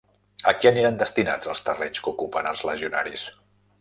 A 0.51 0.53
què 0.61 0.69
aniran 0.69 0.97
destinats 1.03 1.51
els 1.53 1.63
terrenys 1.67 2.03
que 2.07 2.11
ocupen 2.13 2.51
els 2.53 2.65
legionaris? 2.71 3.29